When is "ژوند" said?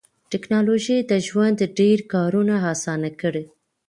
1.27-1.57